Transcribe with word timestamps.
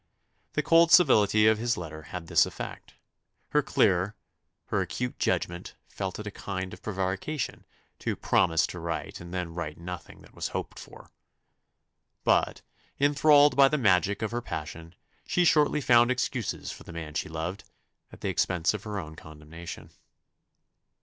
The 0.53 0.63
cold 0.63 0.91
civility 0.91 1.45
of 1.45 1.59
his 1.59 1.77
letter 1.77 2.01
had 2.09 2.25
this 2.25 2.47
effect 2.47 2.95
her 3.49 3.61
clear, 3.61 4.15
her 4.69 4.81
acute 4.81 5.19
judgment 5.19 5.75
felt 5.87 6.17
it 6.17 6.25
a 6.25 6.31
kind 6.31 6.73
of 6.73 6.81
prevarication 6.81 7.67
to 7.99 8.15
promise 8.15 8.65
to 8.65 8.79
write 8.79 9.21
and 9.21 9.31
then 9.31 9.53
write 9.53 9.77
nothing 9.77 10.23
that 10.23 10.33
was 10.33 10.47
hoped 10.57 10.79
for. 10.79 11.11
But, 12.23 12.63
enthralled 12.99 13.55
by 13.55 13.67
the 13.67 13.77
magic 13.77 14.23
of 14.23 14.31
her 14.31 14.41
passion, 14.41 14.95
she 15.27 15.45
shortly 15.45 15.81
found 15.81 16.09
excuses 16.09 16.71
for 16.71 16.81
the 16.81 16.91
man 16.93 17.13
she 17.13 17.29
loved, 17.29 17.63
at 18.11 18.21
the 18.21 18.29
expense 18.29 18.73
of 18.73 18.85
her 18.85 18.97
own 18.97 19.15
condemnation. 19.15 19.91